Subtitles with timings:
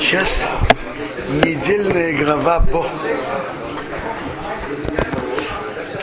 [0.00, 0.40] Сейчас
[1.28, 2.86] недельная глава Бог.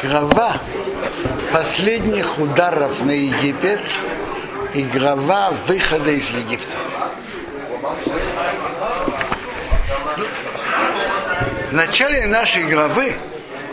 [0.04, 0.58] Глава
[1.54, 3.80] последних ударов на Египет
[4.74, 6.76] и глава выхода из Египта.
[11.70, 13.14] В начале нашей главы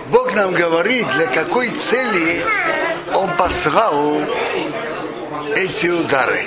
[0.09, 2.45] Бог нам говорит, для какой цели
[3.13, 4.23] Он послал
[5.57, 6.47] эти удары.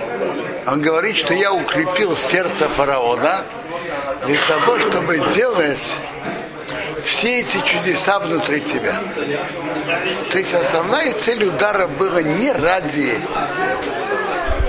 [0.66, 3.44] Он говорит, что я укрепил сердце фараона
[4.26, 5.96] для того, чтобы делать
[7.04, 9.00] все эти чудеса внутри тебя.
[10.32, 13.18] То есть основная цель удара была не ради,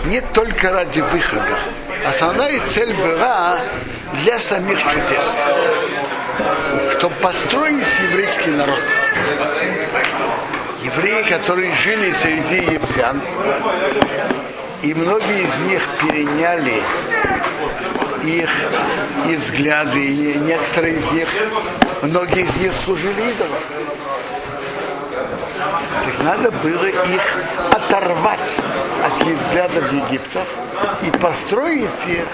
[0.06, 1.58] не только ради выхода.
[2.06, 3.58] Основная цель была
[4.24, 5.36] для самих чудес.
[6.98, 8.82] Чтобы построить еврейский народ.
[10.82, 13.20] Евреи, которые жили среди египтян,
[14.82, 16.82] и многие из них переняли
[18.26, 18.50] их
[19.28, 21.28] и взгляды, и некоторые из них,
[22.02, 23.60] многие из них служили идолам.
[26.04, 27.38] Так надо было их
[27.72, 28.38] оторвать
[29.04, 30.44] от их взглядов Египта
[31.02, 32.24] и построить их,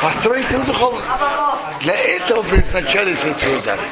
[0.00, 1.02] построить их духовно.
[1.80, 3.82] Для этого предназначались эти удары.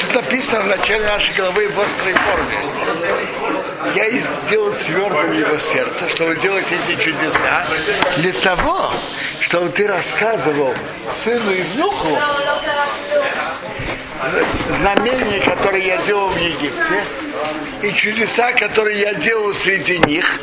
[0.00, 2.58] Тут написано в начале нашей головы в острой форме.
[3.94, 7.66] Я сделал твердым его сердце, чтобы делать эти чудеса,
[8.18, 8.90] для того,
[9.50, 10.72] чтобы ты рассказывал
[11.12, 12.16] сыну и внуку
[14.78, 17.04] знамения, которые я делал в Египте,
[17.82, 20.38] и чудеса, которые я делал среди них,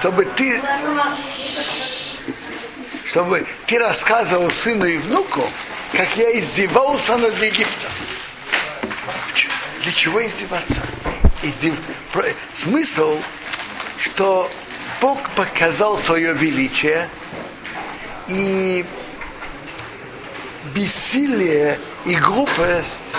[0.00, 0.60] чтобы ты
[3.06, 5.48] чтобы ты рассказывал сыну и внуку,
[5.92, 7.90] как я издевался над Египтом.
[9.82, 10.82] Для чего издеваться?
[11.42, 11.74] Издев...
[12.52, 13.18] Смысл,
[13.98, 14.50] что
[15.02, 17.08] Бог показал свое величие
[18.28, 18.84] и
[20.72, 23.16] бессилие и глупость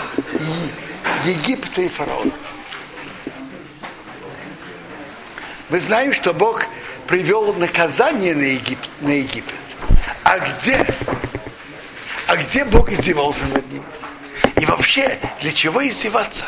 [1.26, 2.32] Египта и фараона.
[5.68, 6.66] Мы знаем, что Бог
[7.06, 8.90] привел наказание на Египет.
[9.02, 9.54] На Египет.
[10.24, 10.86] А где?
[12.28, 13.84] А где Бог издевался над ним?
[14.56, 16.46] И вообще, для чего издеваться?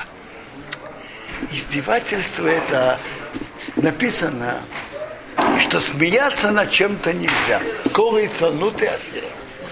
[1.52, 2.98] Издевательство это
[3.76, 4.62] написано,
[5.60, 7.62] что смеяться над чем-то нельзя.
[7.94, 8.92] Колается, ну ты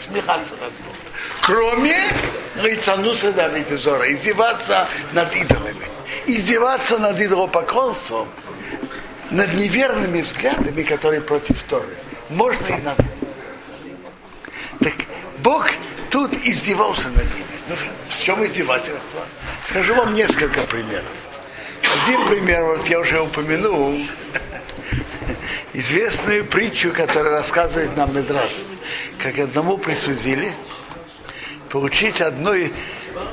[0.06, 1.04] смеяться над Богом.
[1.42, 1.96] Кроме
[2.62, 5.88] Рейцануса Давида Зора, издеваться над идолами.
[6.26, 8.30] Издеваться над идолопоклонством,
[9.30, 11.96] над неверными взглядами, которые против Торы.
[12.30, 13.04] Можно и надо.
[14.80, 14.94] Так
[15.40, 15.70] Бог
[16.10, 17.46] тут издевался над ними.
[17.68, 17.76] Ну,
[18.10, 19.22] в чем издевательство?
[19.70, 21.06] Скажу вам несколько примеров.
[21.82, 24.00] Один пример, вот я уже упомянул,
[25.74, 28.52] известную притчу, которая рассказывает нам Медраж.
[29.18, 30.54] Как одному присудили
[31.70, 32.72] получить одной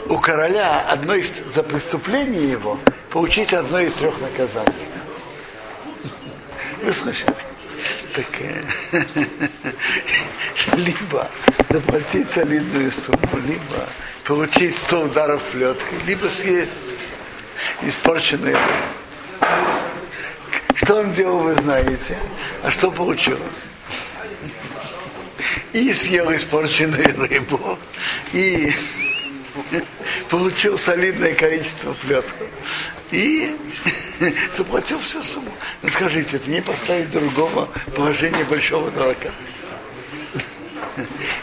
[0.09, 2.79] у короля одно из, за преступление его
[3.11, 4.73] получить одно из трех наказаний.
[6.83, 7.34] Вы слышали?
[8.15, 8.65] Так, э,
[10.77, 11.31] либо
[11.69, 13.89] заплатить солидную сумму, либо
[14.25, 16.71] получить 100 ударов плеткой, либо съесть
[17.83, 18.56] испорченные
[20.83, 22.17] Что он делал, вы знаете.
[22.63, 23.41] А что получилось?
[25.73, 27.79] И съел испорченную рыбу,
[28.33, 28.73] и
[30.31, 32.45] получил солидное количество плетку.
[33.11, 33.57] И
[34.57, 35.53] заплатил всю сумму.
[35.83, 39.31] Ну скажите, это не поставить другого положения большого дурака.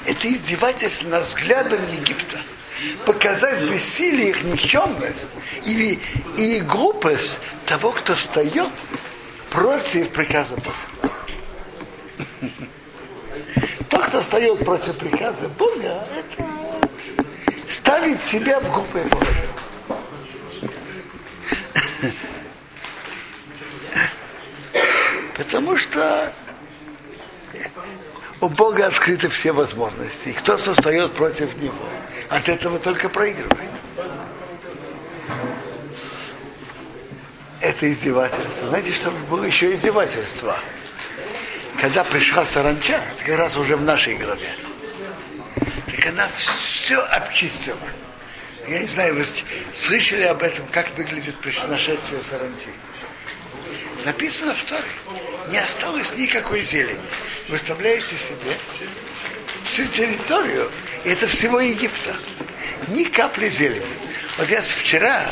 [0.05, 2.37] Это издевательство над взглядом Египта
[3.05, 5.27] показать бессилие их никчемность
[5.65, 5.99] или
[6.37, 8.71] и глупость того, кто встает
[9.57, 11.15] против приказа Бога.
[13.89, 16.45] Тот, кто встает против приказа Бога, это
[17.67, 19.49] ставит себя в глупое положение.
[25.35, 26.31] Потому что
[28.41, 30.29] у Бога открыты все возможности.
[30.29, 31.73] И кто состает против Него,
[32.29, 33.76] от этого только проигрывает.
[37.67, 38.69] Это издевательство.
[38.69, 40.57] Знаете, что было еще издевательство?
[41.81, 44.49] Когда пришла саранча, как раз уже в нашей голове,
[45.91, 47.77] так она все обчистила.
[48.69, 49.25] Я не знаю, вы
[49.75, 51.35] слышали об этом, как выглядит
[51.67, 52.69] нашествие саранчи?
[54.05, 54.81] Написано в Торе.
[55.49, 57.01] Не осталось никакой зелени.
[57.49, 58.55] Выставляете себе
[59.65, 60.71] всю территорию,
[61.03, 62.15] и это всего Египта.
[62.87, 63.85] Ни капли зелени.
[64.37, 65.25] Вот я вчера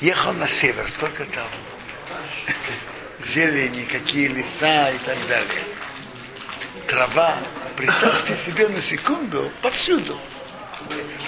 [0.00, 1.46] ехал на север, сколько там
[3.22, 5.64] зелени, какие леса и так далее.
[6.86, 7.36] Трава
[7.76, 10.18] представьте себе на секунду повсюду.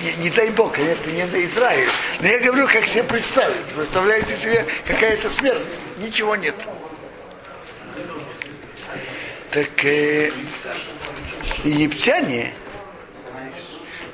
[0.01, 1.89] Не, не дай Бог, конечно, не на Израиль.
[2.21, 3.65] Но я говорю, как себе представить.
[3.77, 5.81] Представляете себе, какая-то смерть.
[5.99, 6.57] Ничего нет.
[9.51, 10.33] Так э,
[11.65, 12.55] египтяне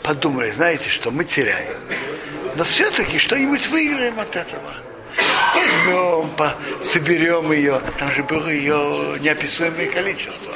[0.02, 1.76] подумали, знаете, что мы теряем.
[2.58, 4.74] Но все-таки что-нибудь выиграем от этого.
[5.54, 7.80] Возьмем, по, соберем ее.
[8.00, 10.52] Там же было ее неописуемое количество.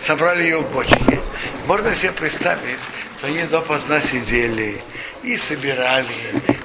[0.00, 1.20] Собрали ее в бочке.
[1.66, 2.78] Можно себе представить,
[3.18, 4.80] что они допоздна сидели
[5.22, 6.06] и собирали,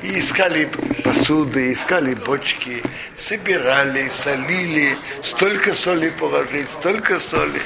[0.03, 0.69] и искали
[1.03, 2.81] посуды, искали бочки,
[3.17, 7.61] собирали, солили, столько соли положить, столько соли.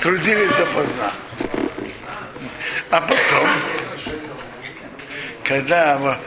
[0.00, 1.12] Трудились допоздна.
[2.90, 3.48] А потом,
[5.44, 6.20] когда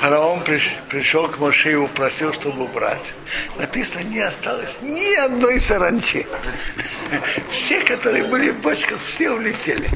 [0.00, 3.14] фараон приш, пришел к Моше и упросил, чтобы убрать.
[3.56, 6.26] Написано, не осталось ни одной саранчи.
[7.50, 9.90] Все, которые были в бочках, все улетели.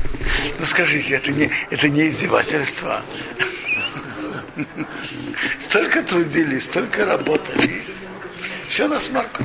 [0.58, 3.02] Ну скажите, это не, это не издевательство.
[5.58, 7.82] Столько трудились, столько работали.
[8.68, 9.44] Все на смарку.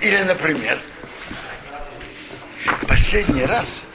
[0.00, 0.78] Или, например,
[2.86, 3.86] последний раз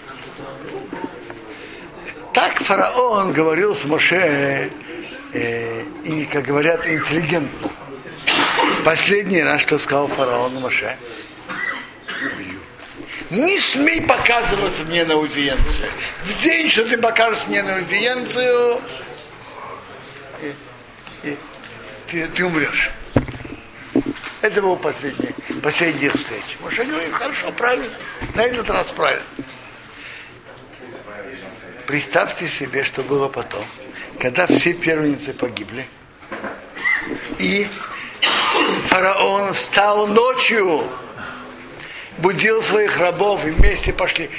[2.38, 4.70] так фараон говорил с Моше,
[5.34, 7.72] э, и, как говорят, интеллигентно.
[8.86, 10.96] Последний раз, что сказал фараон Моше.
[13.32, 15.90] Не смей показываться мне на аудиенцию.
[16.26, 18.82] В день, что ты покажешь мне на аудиенцию,
[20.44, 20.54] и,
[21.24, 21.38] и,
[22.08, 22.92] ты, ты умрешь.
[24.42, 25.34] Это был последний,
[25.64, 26.56] последняя встреча.
[26.60, 27.88] Моше говорит, хорошо, правильно.
[28.36, 29.26] На этот раз правильно.
[31.88, 33.64] Представьте себе, что было потом,
[34.20, 35.88] когда все первенцы погибли,
[37.40, 37.66] и
[38.88, 40.84] фараон встал ночью,
[42.18, 44.30] будил своих рабов, и вместе пошли.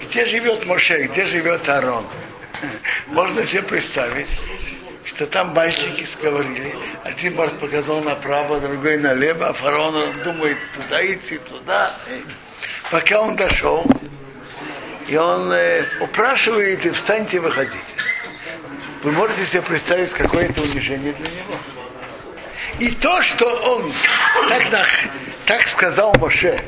[0.00, 2.04] Где живет Моше, где живет Аарон?
[3.06, 4.28] Можно себе представить,
[5.04, 6.74] что там мальчики сговорили,
[7.04, 9.94] один может показал направо, другой налево, а фараон
[10.24, 11.94] думает туда идти, туда.
[12.90, 13.86] Пока он дошел,
[15.08, 17.78] и он э, упрашивает, и встаньте, выходите.
[19.02, 21.54] Вы можете себе представить, какое это унижение для него.
[22.80, 23.92] И то, что он
[24.48, 24.88] так,
[25.46, 26.58] так сказал Моше,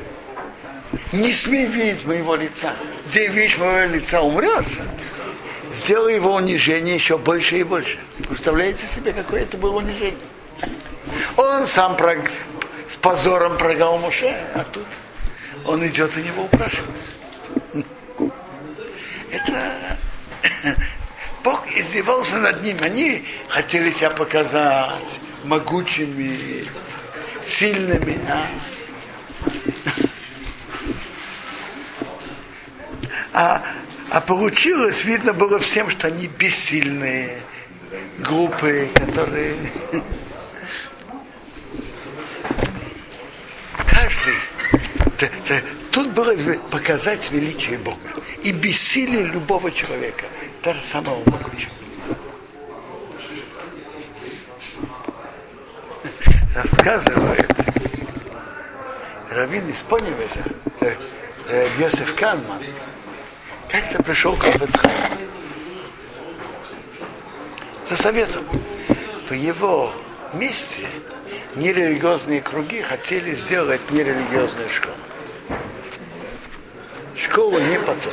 [1.12, 2.74] не смей видеть моего лица.
[3.08, 4.78] Где видишь моего лица, умрешь.
[5.74, 7.98] Сделай его унижение еще больше и больше.
[8.28, 10.16] Представляете себе, какое это было унижение?
[11.36, 12.18] Он сам прог...
[12.88, 14.86] с позором прогал Моше, а тут
[15.66, 17.12] он идет и него упрашивается
[19.30, 19.98] это
[21.44, 22.82] Бог издевался над ними.
[22.82, 26.66] Они хотели себя показать могучими,
[27.42, 28.18] сильными.
[28.28, 28.46] А,
[33.32, 33.62] а,
[34.10, 37.42] а получилось, видно было всем, что они бессильные,
[38.18, 39.56] группы, которые...
[43.86, 44.34] Каждый.
[45.98, 46.32] Тут было
[46.70, 47.98] показать величие Бога.
[48.44, 50.26] И бессилие любого человека,
[50.62, 51.72] даже самого могучего.
[56.54, 57.50] Рассказывает
[59.28, 60.44] Равин из Поневежа,
[60.82, 60.94] э,
[61.48, 62.62] э, Йосеф Канман,
[63.68, 65.18] как-то пришел к Албецхайму
[67.88, 68.44] за советом.
[69.28, 69.92] В его
[70.32, 70.86] месте
[71.56, 74.94] нерелигиозные круги хотели сделать нерелигиозную школу
[77.38, 78.12] школу не потом.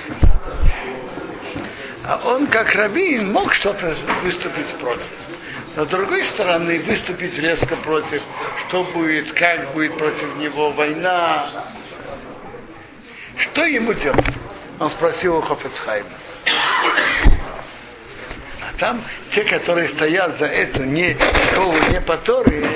[2.03, 5.07] А он, как раввин, мог что-то выступить против.
[5.75, 8.21] Но с другой стороны, выступить резко против,
[8.67, 11.49] что будет, как будет против него война.
[13.35, 14.25] Что ему делать?
[14.79, 16.07] Он спросил у Хофецхайма.
[18.61, 19.01] А там
[19.31, 21.17] те, которые стоят за эту не
[21.51, 22.69] школу, не по Торе,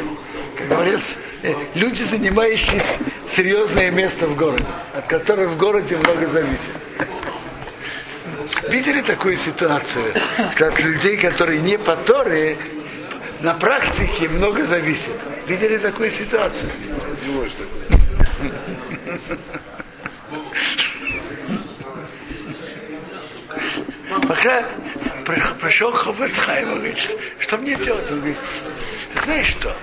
[0.58, 2.96] как говорится, э, люди, занимающиеся
[3.30, 6.74] серьезное место в городе, от которых в городе много зависит.
[8.70, 10.14] Видели такую ситуацию,
[10.56, 12.58] что от людей, которые не по Торе,
[13.42, 15.14] на практике много зависит.
[15.48, 16.70] Видели такую ситуацию?
[24.28, 24.66] Пока
[25.62, 26.98] пришел Хофецхайм, говорит,
[27.40, 28.10] что мне делать?
[28.12, 28.38] Он говорит,
[29.14, 29.76] ты знаешь что?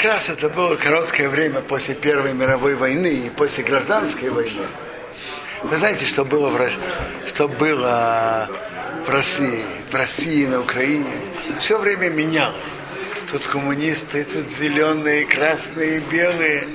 [0.00, 4.66] Как раз это было короткое время после Первой мировой войны и после гражданской войны.
[5.62, 6.70] Вы знаете, что было в,
[7.28, 8.48] что было
[9.06, 11.10] в России, в России, на Украине?
[11.58, 12.80] Все время менялось.
[13.30, 16.66] тут коммунисты, тут зеленые, красные, белые.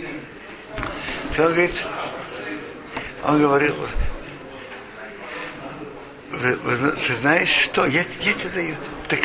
[1.35, 1.85] То он говорит,
[3.23, 3.75] он говорил,
[6.29, 8.75] вы, вы, ты знаешь что, я, я тебе даю.
[9.07, 9.19] Так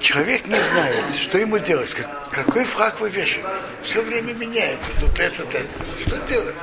[0.00, 3.48] человек не знает, что ему делать, как, какой фраг вы вешаете.
[3.82, 5.68] Все время меняется, тут это, это.
[6.06, 6.56] Что делать?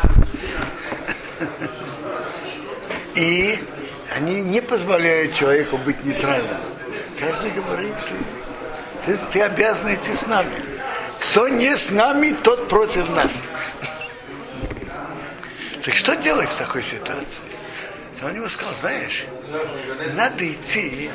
[3.16, 3.60] И
[4.16, 6.58] они не позволяют человеку быть нейтральным.
[7.20, 7.94] Каждый говорит,
[9.06, 10.64] ты, ты обязан идти с нами.
[11.20, 13.32] Кто не с нами, тот против нас.
[15.84, 17.44] Так что делать в такой ситуации?
[18.24, 19.26] Он ему сказал, знаешь,
[20.16, 21.10] надо идти,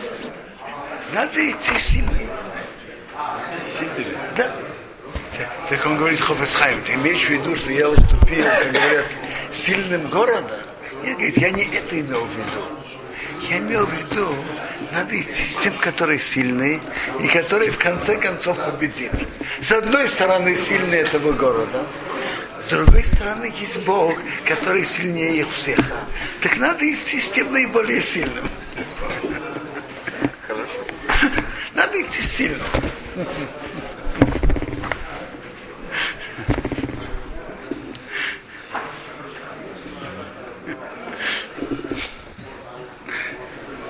[1.15, 2.31] надо идти сильным.
[3.61, 4.19] Сильным?
[4.37, 4.51] Да.
[5.69, 9.07] Так он говорит, Хофесхайм, ты имеешь в виду, что я уступил, как говорят,
[9.53, 10.59] сильным городом?
[11.05, 13.49] Я говорит, я не это имел в виду.
[13.49, 14.35] Я имел в виду,
[14.93, 16.81] надо идти с тем, который сильный,
[17.21, 19.13] и который в конце концов победит.
[19.61, 21.87] С одной стороны, сильный этого города,
[22.61, 25.79] с другой стороны, есть Бог, который сильнее их всех.
[26.43, 28.49] Так надо идти с тем наиболее сильным.
[31.81, 32.61] Надо идти сильным.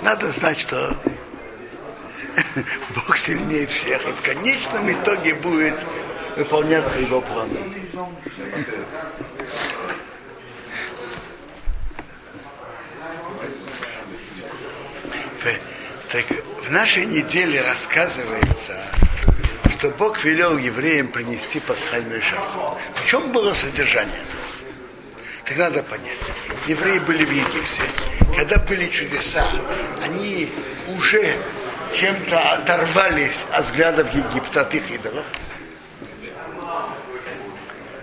[0.03, 0.97] надо знать, что
[2.95, 5.75] Бог сильнее всех, и в конечном итоге будет
[6.37, 7.59] выполняться его планы.
[16.71, 18.81] В нашей неделе рассказывается,
[19.77, 22.79] что Бог велел евреям принести пасхальную жертву.
[22.95, 24.23] В чем было содержание?
[25.45, 26.33] Так надо понять.
[26.69, 27.83] Евреи были в Египте
[28.37, 29.45] когда были чудеса,
[30.05, 30.53] они
[30.97, 31.37] уже
[31.93, 35.25] чем-то оторвались от взглядов Египта, от их идолов.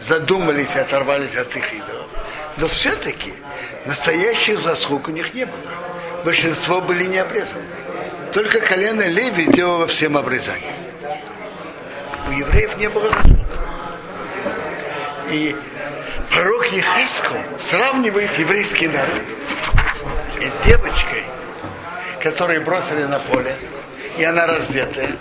[0.02, 2.08] Задумались и оторвались от их идолов.
[2.58, 3.34] Но все-таки
[3.86, 6.24] настоящих заслуг у них не было.
[6.26, 7.64] Большинство были не обрезаны.
[8.34, 10.74] Только колено Леви делало всем обрезание.
[12.28, 13.40] У евреев не было заслуг.
[15.32, 15.56] И
[16.30, 19.24] пророк Ехиску сравнивает еврейский народ
[20.40, 21.24] с девочкой,
[22.22, 23.56] которую бросили на поле,
[24.18, 25.12] и она раздетая.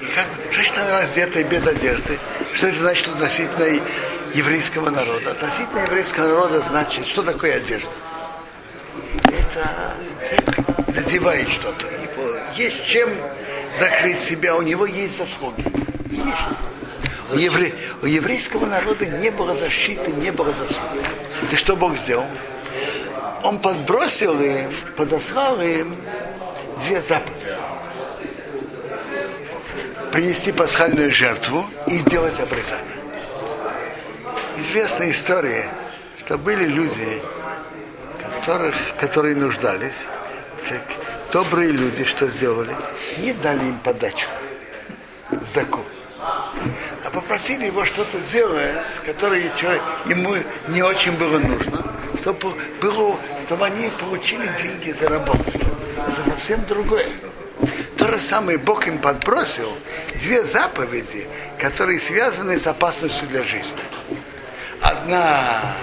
[0.00, 2.18] И как, что значит раздетая без одежды?
[2.54, 3.80] Что это значит относительно
[4.34, 5.32] еврейского народа?
[5.32, 7.88] Относительно еврейского народа значит, что такое одежда?
[10.86, 11.86] Это надевает что-то.
[12.54, 13.08] Есть чем
[13.78, 15.64] закрыть себя, у него есть заслуги.
[17.30, 17.74] У, евре...
[18.02, 21.02] у еврейского народа не было защиты, не было заслуги.
[21.50, 22.26] И что Бог сделал?
[23.42, 25.96] Он подбросил им, подослал им
[26.84, 27.56] две заповеди.
[30.12, 32.84] Принести пасхальную жертву и делать обрезание.
[34.58, 35.70] Известная история,
[36.18, 37.22] что были люди,
[38.18, 40.06] которых, которые нуждались,
[40.68, 40.82] так
[41.32, 42.74] добрые люди что сделали?
[43.18, 44.26] Не дали им подачу,
[45.42, 45.84] сдаку
[47.04, 49.52] а попросили его что-то сделать, которое
[50.06, 50.36] ему
[50.68, 51.84] не очень было нужно,
[52.20, 55.44] чтобы, было, чтобы они получили деньги за работу.
[55.96, 57.08] Это совсем другое.
[57.96, 59.72] То же самое Бог им подбросил
[60.14, 61.26] две заповеди,
[61.58, 63.80] которые связаны с опасностью для жизни.
[64.80, 65.74] Одна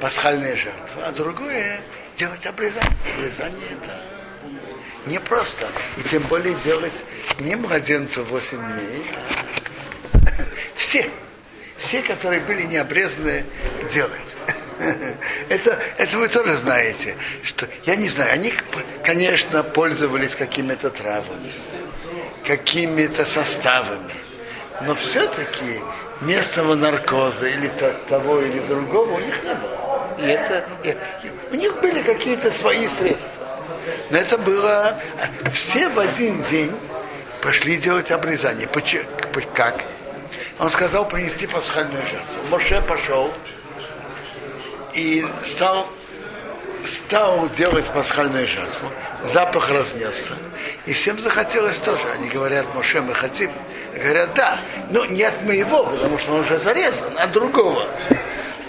[0.00, 1.80] пасхальная жертва, а другое
[2.20, 2.92] делать обрезание.
[3.16, 5.66] Обрезание это непросто.
[5.96, 7.02] И тем более делать
[7.38, 9.06] не младенцу 8 дней,
[10.26, 10.30] а
[10.74, 11.08] все.
[11.78, 13.42] Все, которые были не обрезаны,
[13.92, 14.36] делать.
[15.50, 18.54] Это, это вы тоже знаете, что я не знаю, они,
[19.04, 21.52] конечно, пользовались какими-то травами,
[22.46, 24.14] какими-то составами,
[24.86, 25.82] но все-таки
[26.22, 27.70] местного наркоза или
[28.08, 29.89] того или другого у них не было.
[30.20, 30.96] И это, и,
[31.50, 33.46] у них были какие-то свои средства.
[34.10, 34.94] Но это было...
[35.52, 36.72] Все в один день
[37.42, 38.68] пошли делать обрезание.
[39.54, 39.84] Как?
[40.58, 42.50] Он сказал принести пасхальную жертву.
[42.50, 43.32] Моше пошел
[44.94, 45.88] и стал,
[46.84, 48.88] стал делать пасхальную жертву.
[49.24, 50.34] Запах разнесся.
[50.86, 52.02] И всем захотелось тоже.
[52.12, 53.50] Они говорят, Моше, мы хотим.
[53.94, 54.58] Говорят, да,
[54.90, 57.86] ну не от моего, потому что он уже зарезан, а другого.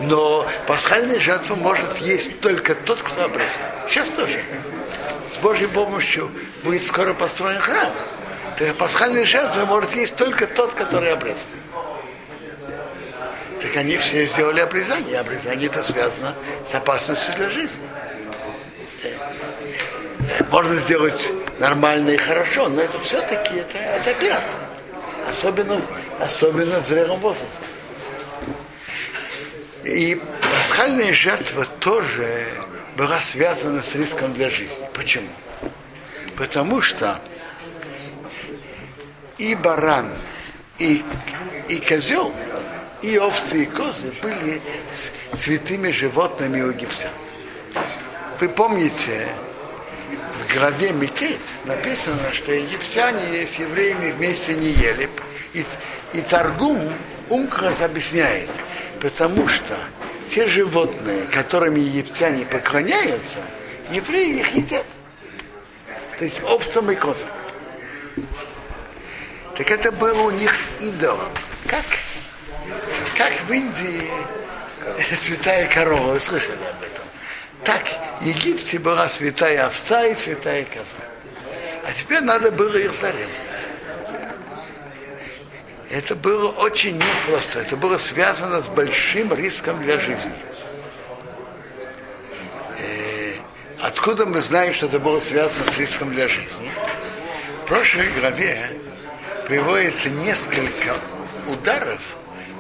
[0.01, 3.61] Но пасхальная жертва может есть только тот, кто обрезан.
[3.89, 4.41] Сейчас тоже
[5.33, 6.31] с Божьей помощью
[6.63, 7.91] будет скоро построен храм.
[8.57, 11.47] Так пасхальные жертвы может есть только тот, который обрезан.
[13.61, 15.19] Так они все сделали обрезание.
[15.19, 16.35] Обрезание это связано
[16.69, 17.87] с опасностью для жизни.
[20.49, 21.21] можно сделать
[21.59, 24.61] нормально и хорошо, но это все-таки это, это операция.
[25.27, 25.79] Особенно,
[26.19, 27.70] особенно в зрелом возрасте.
[29.83, 32.47] И пасхальная жертва тоже
[32.95, 34.85] была связана с риском для жизни.
[34.93, 35.29] Почему?
[36.37, 37.19] Потому что
[39.37, 40.09] и баран,
[40.77, 41.03] и,
[41.67, 42.33] и козел,
[43.01, 44.61] и овцы, и козы были
[45.33, 47.11] святыми животными у египтян.
[48.39, 49.27] Вы помните,
[50.39, 55.09] в главе Микец написано, что египтяне с евреями вместе не ели.
[55.53, 55.65] И,
[56.13, 56.91] и Таргум
[57.29, 58.49] Умкрас объясняет,
[59.01, 59.77] потому что
[60.29, 63.39] те животные, которыми египтяне поклоняются,
[63.91, 64.85] евреи их едят.
[66.19, 67.27] То есть овцам и козам.
[69.57, 71.17] Так это было у них идол.
[71.67, 71.83] Как,
[73.17, 74.09] как в Индии
[75.19, 77.05] святая корова, вы слышали об этом?
[77.63, 77.83] Так
[78.21, 81.03] в Египте была святая овца и святая коза.
[81.85, 83.39] А теперь надо было их зарезать.
[85.91, 87.59] Это было очень непросто.
[87.59, 90.31] Это было связано с большим риском для жизни.
[92.79, 93.33] Э,
[93.81, 96.71] откуда мы знаем, что это было связано с риском для жизни?
[97.63, 98.69] В прошлой главе
[99.47, 100.95] приводится несколько
[101.47, 101.99] ударов,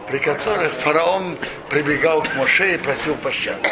[0.09, 1.37] при которых фараон
[1.69, 3.69] прибегал к Моше и просил пощады.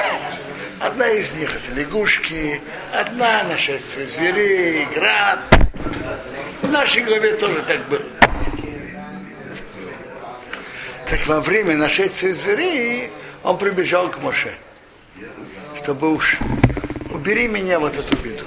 [0.79, 2.61] Одна из них это лягушки,
[2.93, 5.39] одна нашествие зверей, град.
[6.61, 8.18] В нашей главе тоже так было.
[11.09, 13.09] Так во время нашествия зверей
[13.43, 14.53] он прибежал к Моше,
[15.81, 16.37] чтобы уж
[17.09, 18.45] убери меня вот эту беду.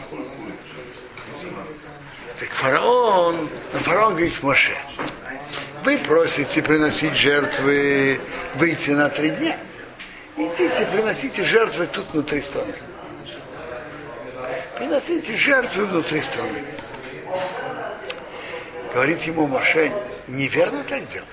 [2.38, 4.76] Так фараон, фараон говорит Моше,
[5.84, 8.20] вы просите приносить жертвы,
[8.54, 9.58] выйти на три дня.
[10.36, 12.74] Идите, приносите жертвы тут внутри страны.
[14.78, 16.64] Приносите жертвы внутри страны.
[18.94, 19.92] Говорит ему Моше,
[20.28, 21.26] неверно так делать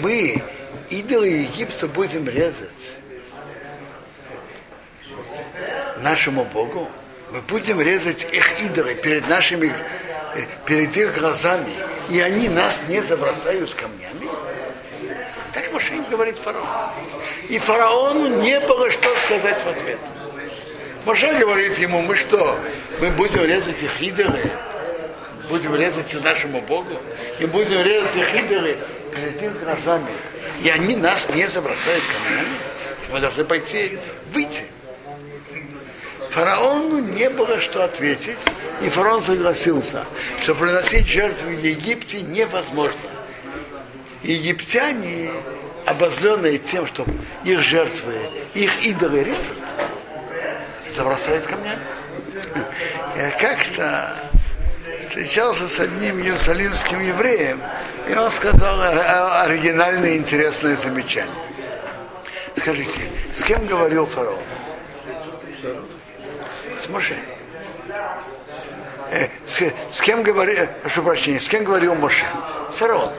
[0.00, 0.42] мы
[0.90, 2.68] идолы Египта будем резать
[5.98, 6.88] нашему Богу,
[7.30, 9.72] мы будем резать их идолы перед нашими,
[10.34, 11.72] э, перед их глазами,
[12.10, 14.28] и они нас не забросают камнями.
[15.52, 16.66] Так Моше говорит фараон.
[17.48, 19.98] И фараону не было что сказать в ответ.
[21.04, 22.58] Моше говорит ему, мы что,
[23.00, 24.38] мы будем резать их идолы,
[25.48, 26.98] будем резать нашему Богу,
[27.38, 28.76] и будем резать их идолы
[29.16, 30.10] перед их глазами,
[30.62, 32.58] и они нас не забросают камнями,
[33.10, 33.98] мы должны пойти,
[34.32, 34.64] выйти.
[36.30, 38.38] Фараону не было что ответить,
[38.82, 40.04] и фараон согласился,
[40.42, 42.98] что приносить жертву в Египте невозможно.
[44.22, 45.30] Египтяне,
[45.86, 47.06] обозленные тем, что
[47.44, 48.18] их жертвы,
[48.54, 49.46] их идолы режут,
[50.94, 51.80] забросают камнями.
[53.38, 54.14] Как-то
[55.00, 57.60] встречался с одним иерусалимским евреем,
[58.08, 58.80] и он сказал
[59.42, 61.32] оригинальное интересное замечание.
[62.56, 63.00] Скажите,
[63.34, 64.38] с кем говорил фараон?
[66.82, 67.16] С Моше.
[69.10, 72.26] Э, с, с кем говорил, э, прошу прощения, с кем говорил Моше?
[72.70, 73.12] С фараоном.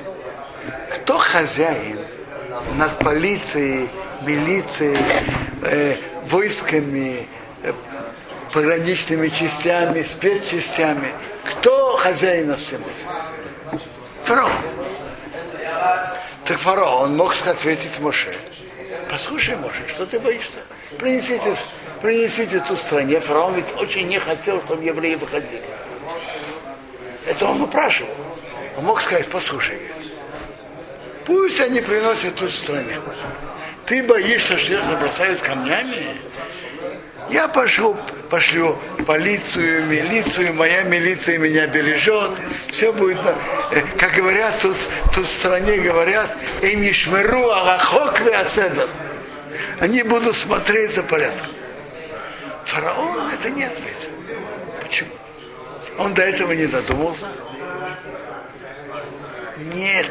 [0.93, 2.00] Кто хозяин
[2.76, 3.89] над полицией,
[4.21, 4.97] милицией,
[5.63, 5.95] э,
[6.30, 7.28] войсками,
[7.63, 7.73] э,
[8.54, 11.10] пограничными частями, спецчастями?
[11.45, 13.26] Кто хозяин над всем этим?
[14.26, 14.52] Фараон.
[16.45, 18.34] Так фараон мог ответить Моше.
[19.10, 20.60] Послушай, Моше, что ты боишься?
[20.97, 21.56] Принесите,
[22.02, 23.19] принесите ту стране.
[23.19, 25.63] Фараон ведь очень не хотел, чтобы евреи выходили.
[27.26, 28.13] Это он упрашивал.
[28.78, 29.82] Он мог сказать, послушай,
[31.26, 33.00] пусть они приносят ту стране.
[33.86, 36.17] Ты боишься, что их набросают камнями?
[37.29, 37.97] Я пошлю,
[38.29, 42.31] пошлю полицию, милицию, моя милиция меня бережет.
[42.71, 43.17] Все будет,
[43.71, 44.77] э, как говорят тут,
[45.13, 46.29] тут в стране говорят,
[46.61, 48.89] им не шмыру, аллахок аседов.
[49.79, 51.51] Они будут смотреть за порядком.
[52.65, 54.09] Фараон это не ответил.
[54.81, 55.11] Почему?
[55.97, 57.25] Он до этого не додумался.
[59.57, 60.07] Нет.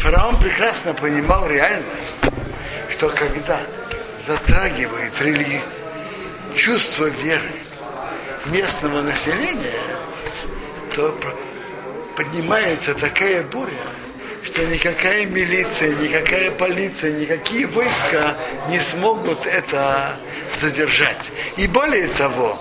[0.00, 2.16] Фараон прекрасно понимал реальность,
[2.88, 3.60] что когда
[4.18, 5.62] затрагивает религию,
[6.54, 7.50] чувство веры
[8.46, 9.80] местного населения,
[10.94, 11.14] то
[12.16, 13.72] поднимается такая буря,
[14.44, 18.36] что никакая милиция, никакая полиция, никакие войска
[18.68, 20.16] не смогут это
[20.58, 21.30] задержать.
[21.56, 22.58] И более того,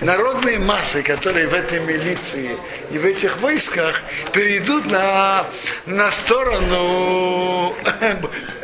[0.00, 2.56] народные массы, которые в этой милиции
[2.90, 5.44] и в этих войсках, перейдут на,
[5.86, 7.74] на сторону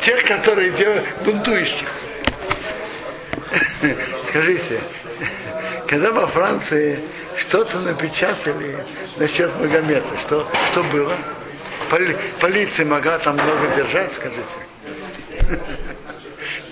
[0.00, 1.88] тех, которые делают бунтующих.
[4.28, 4.80] Скажите,
[5.88, 7.00] когда во Франции
[7.36, 8.84] что-то напечатали
[9.16, 11.12] насчет Магомета, что, что было?
[11.88, 14.44] Поли, полиция могла там много держать, скажите.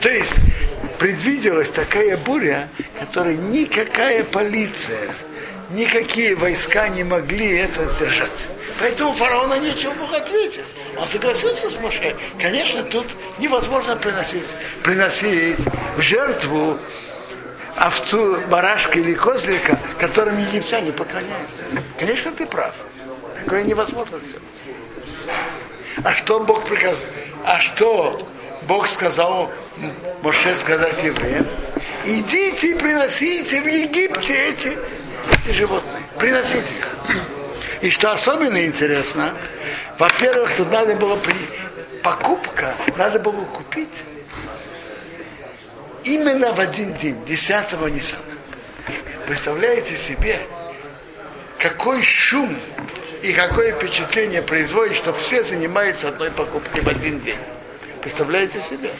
[0.00, 0.36] То есть
[0.98, 2.68] предвиделась такая буря,
[3.00, 5.10] которой никакая полиция,
[5.70, 8.48] никакие войска не могли это сдержать.
[8.80, 10.64] Поэтому фараона нечего было ответить.
[10.96, 12.16] Он согласился с Моше.
[12.40, 13.06] Конечно, тут
[13.38, 14.48] невозможно приносить,
[14.82, 15.58] приносить
[15.96, 16.78] в жертву
[17.76, 21.64] овцу, барашка или козлика, которым египтяне поклоняются.
[21.98, 22.74] Конечно, ты прав.
[23.36, 24.44] Такое невозможно сделать.
[26.04, 27.06] А что Бог приказал?
[27.44, 28.26] А что
[28.62, 29.50] Бог сказал
[30.22, 31.46] Моше сказать евреям?
[32.04, 34.78] Идите и приносите в Египте эти,
[35.30, 36.02] эти животные.
[36.18, 37.16] Приносите их.
[37.80, 39.34] И что особенно интересно,
[39.98, 41.34] во-первых, тут надо было при...
[42.02, 44.02] покупка, надо было купить
[46.04, 48.22] именно в один день, 10-го Ниссана.
[49.26, 50.38] Представляете себе,
[51.58, 52.56] какой шум
[53.22, 57.38] и какое впечатление производит, что все занимаются одной покупкой в один день.
[58.00, 58.90] Представляете себе?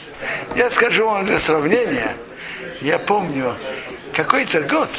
[0.55, 2.13] Я скажу вам для сравнения,
[2.81, 3.55] я помню,
[4.13, 4.89] какой-то год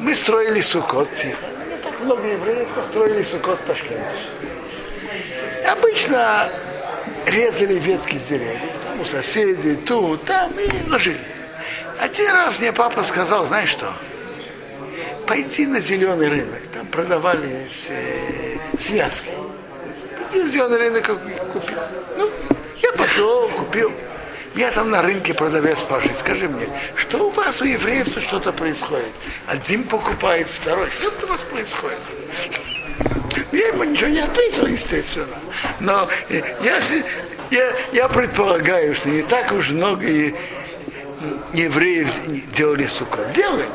[0.00, 1.08] мы строили сукот
[1.82, 4.04] так много евреев построили сукот в Ташкенте.
[5.70, 6.48] Обычно
[7.26, 8.60] резали ветки с деревьев,
[9.00, 11.20] у соседей, тут, там, и ложили.
[11.98, 13.92] Один раз мне папа сказал, знаешь что,
[15.26, 19.30] пойди на зеленый рынок, там продавались э, связки.
[20.30, 21.06] Пойди на зеленый рынок
[21.52, 21.74] купи.
[22.16, 22.30] Ну,
[22.82, 23.92] я пошел, купил.
[24.56, 26.66] Я там на рынке продавец спрашивает, скажи мне,
[26.96, 29.12] что у вас у евреев тут что-то происходит?
[29.46, 30.88] Один покупает, второй.
[30.88, 31.98] Что у вас происходит?
[33.52, 35.36] Я ему ничего не ответил, естественно.
[35.78, 36.80] Но я,
[37.50, 40.06] я, я предполагаю, что не так уж много
[41.52, 42.08] евреев
[42.56, 43.30] делали сукот.
[43.32, 43.66] Делали.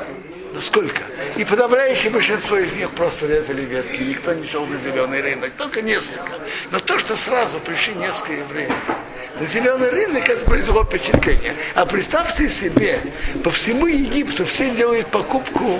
[0.54, 1.04] Но сколько?
[1.38, 4.02] И подавляющее большинство из них просто резали ветки.
[4.02, 6.32] Никто не шел на зеленый рынок, только несколько.
[6.72, 8.74] Но то, что сразу пришли несколько евреев
[9.46, 11.56] зеленый рынок, это произвело впечатление.
[11.76, 13.00] А представьте себе,
[13.44, 15.80] по всему Египту все делают покупку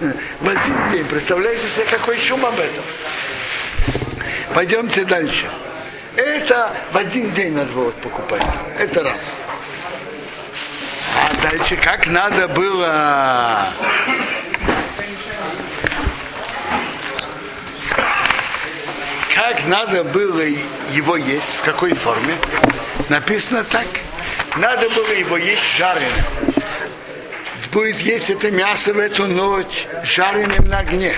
[0.40, 1.04] в один день.
[1.04, 2.84] Представляете себе, какой шум об этом?
[4.54, 5.46] Пойдемте дальше.
[6.16, 8.42] Это в один день надо было покупать.
[8.78, 9.36] Это раз.
[11.16, 13.68] А дальше как надо было
[19.38, 20.42] как надо было
[20.90, 22.36] его есть, в какой форме?
[23.08, 23.86] Написано так.
[24.56, 26.24] Надо было его есть жареным.
[27.70, 31.16] Будет есть это мясо в эту ночь жареным на огне.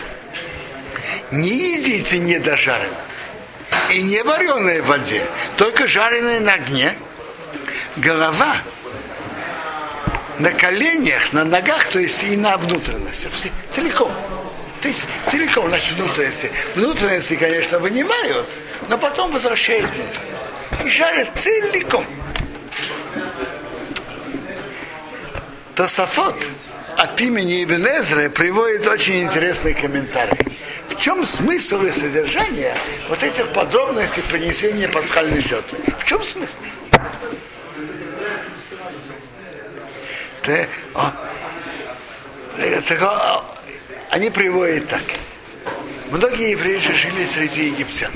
[1.31, 2.95] Не едите недожаренным.
[3.91, 5.23] И не вареное в воде,
[5.57, 6.95] только жареное на огне.
[7.97, 8.57] Голова
[10.39, 13.33] на коленях, на ногах, то есть и на внутренностях,
[13.71, 14.13] целиком.
[14.81, 16.51] То есть целиком, значит, внутренности.
[16.75, 18.47] Внутренности, конечно, вынимают,
[18.89, 20.87] но потом возвращают внутрь.
[20.87, 22.05] И жарят целиком.
[25.75, 26.37] Тософот
[26.97, 30.37] от имени Ибн приводит очень интересный комментарий.
[30.89, 32.75] В чем смысл и содержание
[33.09, 35.79] вот этих подробностей принесения пасхальной жертвы?
[35.99, 36.57] В чем смысл?
[40.43, 41.13] Ты, о,
[44.11, 45.03] они приводят так.
[46.11, 48.11] Многие евреи же жили среди египтян.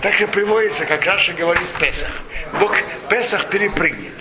[0.00, 2.12] Также приводится, как Раша говорит, Песах.
[2.58, 2.76] Бог
[3.08, 4.12] Песах перепрыгнет.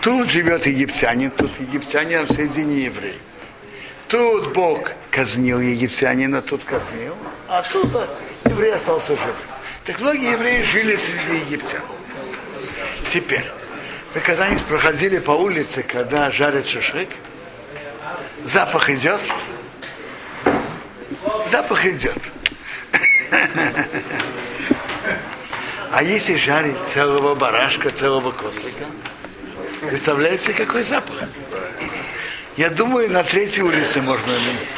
[0.00, 3.18] Тут живет египтянин, тут египтянин, а в середине еврей.
[4.08, 7.14] Тут Бог казнил египтянина, тут казнил,
[7.46, 7.94] а тут
[8.46, 9.36] еврей остался жив.
[9.84, 11.82] Так многие евреи жили среди египтян.
[13.10, 13.44] Теперь,
[14.14, 17.10] вы когда-нибудь проходили по улице, когда жарят шашлык?
[18.44, 19.20] Запах идет?
[21.50, 22.18] Запах идет.
[25.90, 28.84] А если жарить целого барашка, целого кослика,
[29.88, 31.16] представляете, какой запах?
[32.56, 34.32] Я думаю, на третьей улице можно,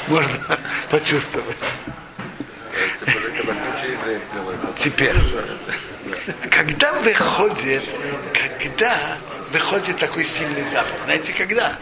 [0.06, 0.58] можно
[0.90, 1.72] почувствовать.
[4.78, 5.16] Теперь,
[6.50, 7.82] когда выходит,
[8.62, 8.96] когда
[9.50, 11.76] выходит такой сильный запах, знаете, когда?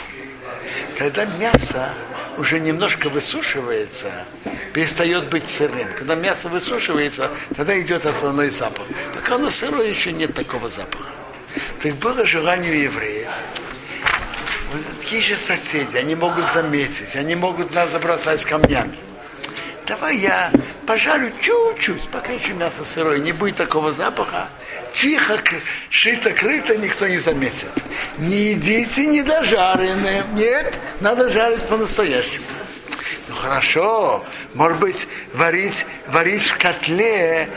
[0.96, 1.92] Когда мясо
[2.38, 4.24] уже немножко высушивается,
[4.72, 5.88] перестает быть сырым.
[5.96, 8.86] Когда мясо высушивается, тогда идет основной запах.
[9.14, 11.10] Пока оно сырое, еще нет такого запаха.
[11.82, 13.28] Так было желание евреев.
[15.00, 18.96] Такие же соседи, они могут заметить, они могут нас забросать камнями.
[19.88, 20.52] Давай я
[20.86, 24.48] пожарю чуть-чуть, пока еще мясо сырое, не будет такого запаха.
[24.94, 25.38] Тихо,
[25.90, 27.72] шито-крыто, никто не заметит.
[28.18, 30.24] Не едите недожаренное.
[30.34, 32.44] Нет, надо жарить по-настоящему.
[33.28, 34.24] Ну хорошо,
[34.54, 37.48] может быть, варить, варить в котле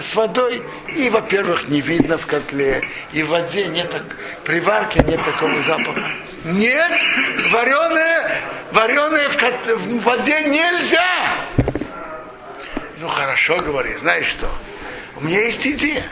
[0.00, 0.62] с водой.
[0.88, 3.94] И, во-первых, не видно в котле, и в воде нет,
[4.44, 6.02] при варке нет такого запаха.
[6.44, 6.92] Нет,
[7.52, 8.30] вареное,
[8.72, 11.39] вареное в, в воде нельзя.
[13.00, 14.46] Ну хорошо, говори, знаешь что?
[15.16, 16.04] У меня есть идея.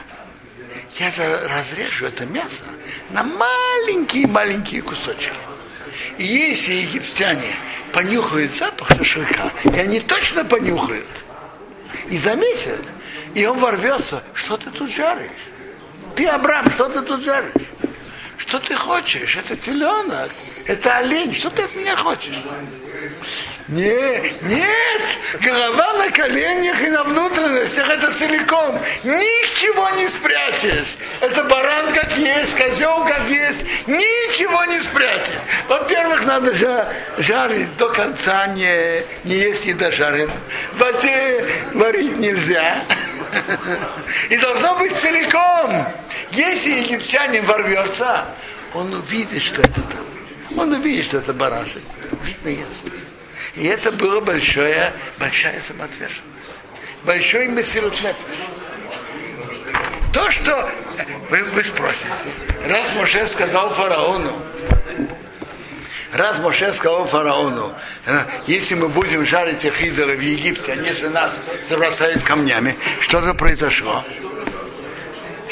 [0.98, 1.12] Я
[1.46, 2.64] разрежу это мясо
[3.10, 5.34] на маленькие-маленькие кусочки.
[6.16, 7.54] И если египтяне
[7.92, 11.06] понюхают запах шашлыка, и они точно понюхают,
[12.08, 12.80] и заметят,
[13.34, 15.30] и он ворвется, что ты тут жаришь?
[16.16, 17.52] Ты, Абрам, что ты тут жаришь?
[18.38, 19.36] Что ты хочешь?
[19.36, 20.32] Это теленок,
[20.64, 22.42] это олень, что ты от меня хочешь?
[23.68, 25.02] Нет, нет,
[25.42, 28.80] голова на коленях и на внутренностях, это целиком.
[29.04, 30.96] Ничего не спрячешь.
[31.20, 33.64] Это баран как есть, козел как есть.
[33.86, 35.34] Ничего не спрячешь.
[35.68, 40.30] Во-первых, надо жар, жарить до конца, не, не есть не дожарен.
[40.78, 42.82] Воде варить нельзя.
[44.30, 45.86] И должно быть целиком.
[46.32, 48.24] Если египтянин ворвется,
[48.72, 50.07] он увидит, что это там.
[50.56, 51.82] Он увидит, что это барашек.
[52.24, 52.90] Видно ясно.
[53.54, 56.54] И это было большое, большая самоотверженность.
[57.04, 57.94] Большой мессирут
[60.12, 60.70] То, что
[61.30, 62.08] вы, вы спросите,
[62.66, 64.32] раз Моше сказал фараону,
[66.12, 67.72] раз Моше сказал фараону,
[68.06, 73.20] «Э, если мы будем жарить их идолы в Египте, они же нас забросают камнями, что
[73.20, 74.04] же произошло?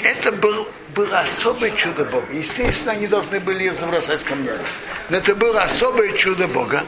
[0.02, 2.26] Это был было особое чудо Бога.
[2.32, 4.64] Естественно, они должны были их забросать камнями.
[5.10, 6.84] Но это было особое чудо Бога.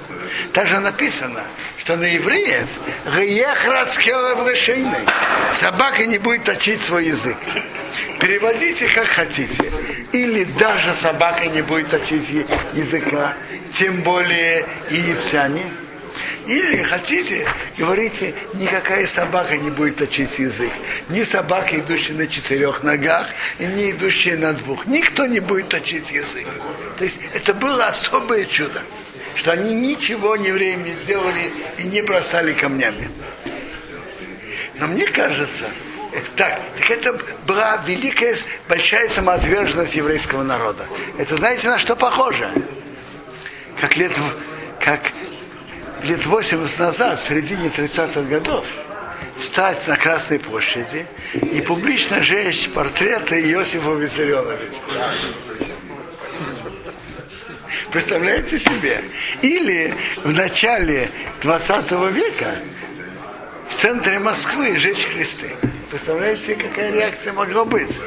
[0.52, 1.42] Также написано,
[1.76, 2.66] что на евреев
[5.52, 7.36] собака не будет точить свой язык.
[8.18, 9.70] Переводите как хотите.
[10.12, 13.34] Или даже собака не будет точить языка,
[13.74, 15.64] тем более египтяне.
[16.48, 20.72] Или хотите, говорите, никакая собака не будет точить язык.
[21.11, 23.26] Ни собака, идущая на четырех ногах,
[23.58, 24.87] и не идущая на двух.
[24.87, 26.46] Никто не будет точить язык.
[26.96, 28.80] То есть это было особое чудо,
[29.34, 30.50] что они ничего не
[31.02, 33.11] сделали и не бросали камнями.
[34.80, 35.66] Но мне кажется,
[36.34, 37.12] так, так это
[37.46, 38.34] была великая,
[38.70, 40.87] большая самоотверженность еврейского народа.
[41.18, 42.50] Это знаете, на что похоже?
[43.78, 44.12] Как лет,
[44.80, 45.12] как
[46.02, 48.66] лет 80 назад, в середине 30-х годов,
[49.38, 54.80] встать на Красной площади и публично жечь портреты Иосифа Виссарионовича.
[57.92, 59.02] Представляете себе?
[59.40, 61.11] Или в начале
[61.42, 62.56] 20 века
[63.68, 65.52] в центре Москвы жечь кресты.
[65.90, 67.98] Представляете, какая реакция могла быть?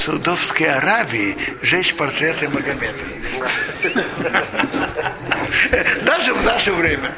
[0.00, 2.96] Саудовской Аравии жечь портреты Магомеда.
[6.04, 7.12] Даже в наше время.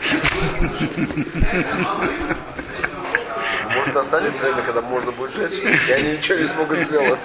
[3.73, 7.21] Может, настанет время, когда можно будет жечь, и они ничего не смогут сделать.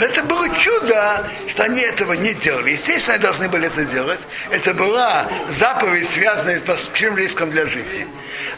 [0.00, 2.70] Это было чудо, что они этого не делали.
[2.70, 4.26] Естественно, они должны были это делать.
[4.50, 8.06] Это была заповедь, связанная с большим риском для жизни.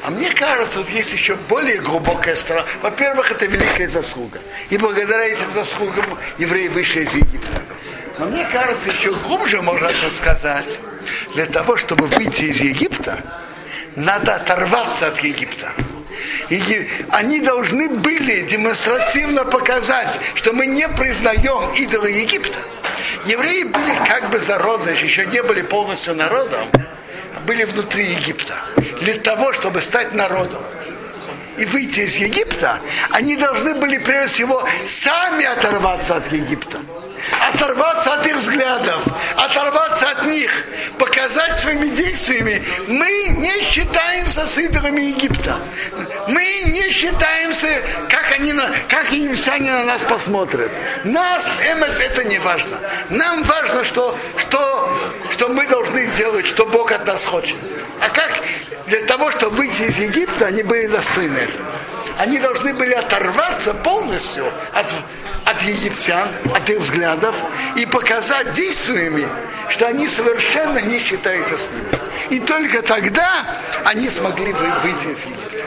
[0.05, 2.66] А мне кажется, вот есть еще более глубокая сторона.
[2.81, 4.40] Во-первых, это великая заслуга.
[4.70, 6.07] И благодаря этим заслугам
[6.38, 7.62] евреи вышли из Египта.
[8.18, 10.78] Но мне кажется, еще глубже можно сказать,
[11.35, 13.20] для того, чтобы выйти из Египта,
[13.96, 15.72] надо оторваться от Египта.
[16.48, 22.59] И они должны были демонстративно показать, что мы не признаем идола Египта.
[23.26, 26.68] Евреи были как бы зародыш, еще не были полностью народом,
[27.37, 28.55] а были внутри Египта.
[29.00, 30.62] Для того, чтобы стать народом
[31.59, 36.78] и выйти из Египта, они должны были прежде всего сами оторваться от Египта
[37.30, 39.02] оторваться от их взглядов,
[39.37, 40.50] оторваться от них,
[40.98, 45.58] показать своими действиями, мы не считаемся с идолами Египта.
[46.28, 50.70] Мы не считаемся, как они на, как египтяне на нас посмотрят.
[51.04, 52.76] Нас, им это не важно.
[53.11, 57.56] Нам важно, что, что, что мы должны делать, что Бог от нас хочет.
[58.00, 58.42] А как
[58.87, 61.66] для того, чтобы выйти из Египта, они были достойны этого.
[62.18, 64.87] Они должны были оторваться полностью от
[65.44, 67.35] от египтян, от их взглядов,
[67.77, 69.29] и показать действиями,
[69.68, 71.88] что они совершенно не считаются с ними.
[72.31, 73.44] И только тогда
[73.85, 75.66] они смогли выйти из Египта.